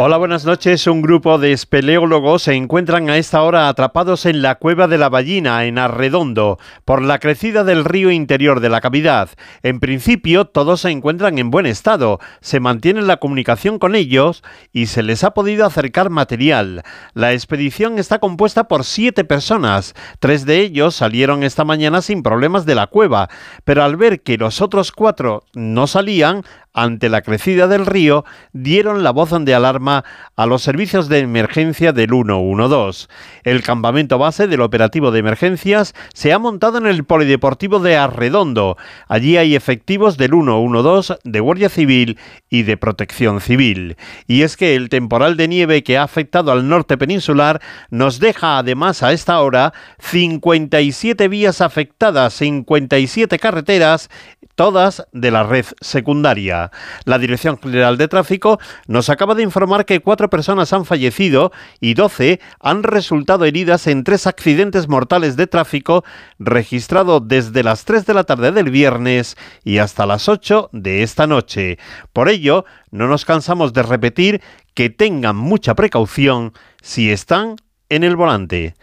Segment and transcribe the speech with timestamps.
[0.00, 0.86] Hola, buenas noches.
[0.86, 5.08] Un grupo de espeleólogos se encuentran a esta hora atrapados en la cueva de la
[5.08, 9.28] Ballina, en Arredondo, por la crecida del río interior de la cavidad.
[9.64, 14.86] En principio, todos se encuentran en buen estado, se mantiene la comunicación con ellos y
[14.86, 16.84] se les ha podido acercar material.
[17.14, 19.94] La expedición está compuesta por siete personas.
[20.20, 23.30] Tres de ellos salieron esta mañana sin problemas de la cueva,
[23.64, 29.02] pero al ver que los otros cuatro no salían, ante la crecida del río, dieron
[29.02, 30.04] la voz de alarma
[30.36, 33.08] a los servicios de emergencia del 112.
[33.44, 38.76] El campamento base del operativo de emergencias se ha montado en el Polideportivo de Arredondo.
[39.06, 42.18] Allí hay efectivos del 112, de Guardia Civil
[42.48, 43.96] y de Protección Civil.
[44.26, 47.60] Y es que el temporal de nieve que ha afectado al norte peninsular
[47.90, 54.08] nos deja además a esta hora 57 vías afectadas, 57 carreteras
[54.58, 56.57] todas de la red secundaria.
[57.04, 61.94] La Dirección General de Tráfico nos acaba de informar que cuatro personas han fallecido y
[61.94, 66.04] doce han resultado heridas en tres accidentes mortales de tráfico
[66.38, 71.26] registrado desde las 3 de la tarde del viernes y hasta las 8 de esta
[71.26, 71.78] noche.
[72.12, 74.40] Por ello, no nos cansamos de repetir
[74.74, 77.56] que tengan mucha precaución si están
[77.88, 78.74] en el volante.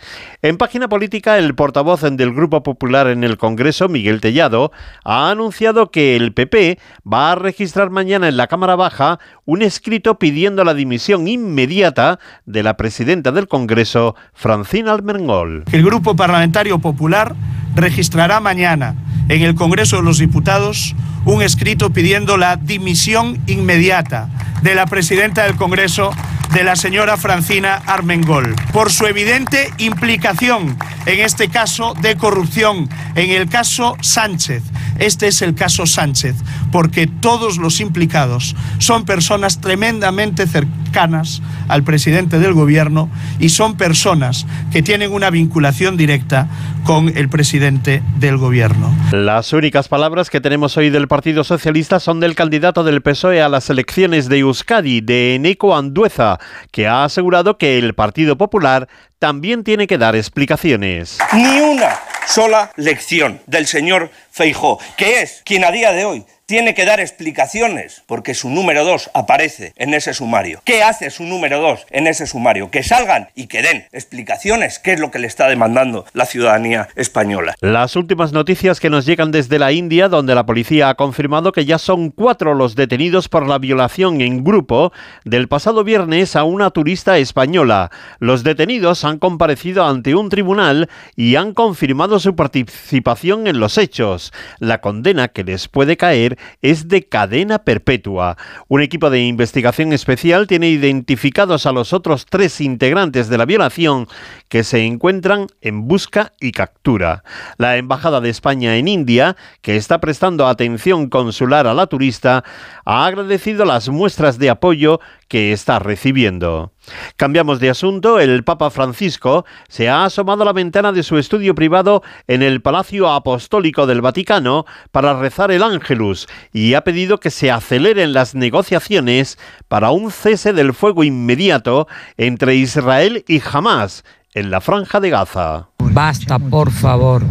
[0.41, 4.71] En página política, el portavoz del Grupo Popular en el Congreso, Miguel Tellado,
[5.03, 6.79] ha anunciado que el PP
[7.11, 12.63] va a registrar mañana en la Cámara Baja un escrito pidiendo la dimisión inmediata de
[12.63, 15.63] la presidenta del Congreso, Francina Almerngol.
[15.71, 17.35] El Grupo Parlamentario Popular
[17.75, 18.95] registrará mañana
[19.29, 20.95] en el Congreso de los Diputados
[21.25, 24.29] un escrito pidiendo la dimisión inmediata
[24.61, 26.11] de la presidenta del Congreso,
[26.53, 33.31] de la señora Francina Armengol, por su evidente implicación en este caso de corrupción, en
[33.31, 34.63] el caso Sánchez.
[34.99, 36.35] Este es el caso Sánchez,
[36.71, 44.45] porque todos los implicados son personas tremendamente cercanas al presidente del gobierno y son personas
[44.71, 46.47] que tienen una vinculación directa
[46.85, 48.95] con el presidente del gobierno.
[49.11, 53.49] Las únicas palabras que tenemos hoy del Partido Socialista son del candidato del PSOE a
[53.49, 56.39] las elecciones de Euskadi, de Eneco Andueza,
[56.71, 58.87] que ha asegurado que el Partido Popular
[59.19, 61.17] también tiene que dar explicaciones.
[61.33, 61.89] Ni una
[62.27, 66.99] sola lección del señor Feijó, que es quien a día de hoy tiene que dar
[66.99, 70.61] explicaciones porque su número dos aparece en ese sumario.
[70.63, 72.69] ¿Qué hace su número dos en ese sumario?
[72.69, 76.87] Que salgan y que den explicaciones, qué es lo que le está demandando la ciudadanía
[76.95, 77.55] española.
[77.61, 81.65] Las últimas noticias que nos llegan desde la India, donde la policía ha confirmado que
[81.65, 86.69] ya son cuatro los detenidos por la violación en grupo del pasado viernes a una
[86.69, 87.89] turista española.
[88.19, 94.31] Los detenidos han comparecido ante un tribunal y han confirmado su participación en los hechos.
[94.59, 98.37] La condena que les puede caer es de cadena perpetua.
[98.67, 104.07] Un equipo de investigación especial tiene identificados a los otros tres integrantes de la violación
[104.49, 107.23] que se encuentran en busca y captura.
[107.57, 112.43] La Embajada de España en India, que está prestando atención consular a la turista,
[112.85, 116.73] ha agradecido las muestras de apoyo que está recibiendo.
[117.17, 118.19] Cambiamos de asunto.
[118.19, 122.61] El Papa Francisco se ha asomado a la ventana de su estudio privado en el
[122.61, 128.35] Palacio Apostólico del Vaticano para rezar el Ángelus y ha pedido que se aceleren las
[128.35, 129.37] negociaciones
[129.67, 131.87] para un cese del fuego inmediato
[132.17, 134.03] entre Israel y Hamas
[134.33, 135.69] en la franja de Gaza.
[135.79, 137.23] Basta, por favor.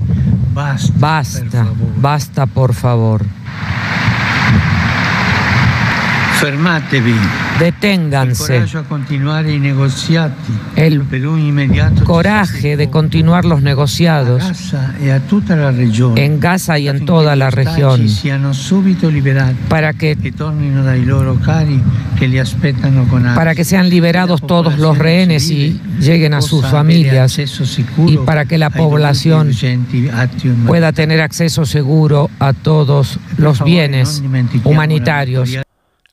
[0.55, 1.67] Basta,
[1.97, 3.23] basta, por favor.
[6.45, 7.15] Fermatevi.
[7.59, 8.65] Deténganse.
[10.77, 11.03] El
[12.05, 14.43] coraje de continuar los negociados
[16.17, 18.07] en Gaza y en toda la región
[19.71, 20.19] para que,
[23.35, 27.39] para que sean liberados todos los rehenes y lleguen a sus familias
[28.07, 29.51] y para que la población
[30.67, 34.23] pueda tener acceso seguro a todos los bienes
[34.63, 35.64] humanitarios.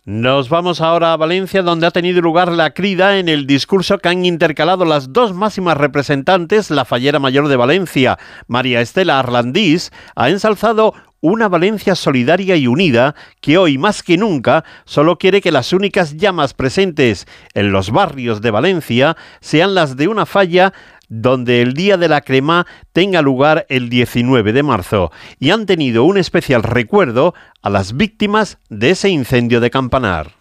[0.03, 4.09] Nos vamos ahora a Valencia, donde ha tenido lugar la crida en el discurso que
[4.09, 8.17] han intercalado las dos máximas representantes, la fallera mayor de Valencia,
[8.47, 14.65] María Estela Arlandís, ha ensalzado una Valencia solidaria y unida que hoy más que nunca
[14.85, 20.07] solo quiere que las únicas llamas presentes en los barrios de Valencia sean las de
[20.07, 20.73] una falla
[21.07, 26.05] donde el Día de la Crema tenga lugar el 19 de marzo y han tenido
[26.05, 30.31] un especial recuerdo a las víctimas de ese incendio de Campanar.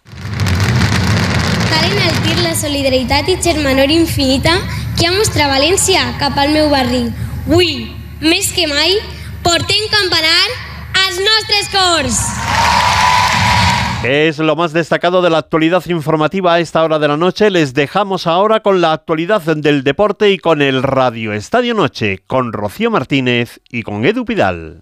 [1.69, 1.81] La
[3.91, 4.57] infinita
[4.97, 5.07] que
[6.69, 7.11] barri.
[8.55, 8.93] Que mai,
[9.43, 10.70] Campanar
[11.19, 11.51] nostres.
[14.03, 17.51] Es lo más destacado de la actualidad informativa a esta hora de la noche.
[17.51, 22.53] Les dejamos ahora con la actualidad del deporte y con el Radio Estadio Noche, con
[22.53, 24.79] Rocío Martínez y con Edu Pidal.